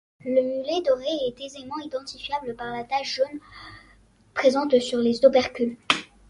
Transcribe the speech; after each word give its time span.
Le 0.25 0.41
mulet 0.41 0.81
doré 0.81 1.05
est 1.27 1.39
aisément 1.45 1.77
identifiable 1.85 2.55
par 2.55 2.75
la 2.75 2.83
tache 2.85 3.17
jaune 3.17 3.39
présente 4.33 4.79
sur 4.79 4.97
les 4.97 5.23
opercules. 5.25 5.77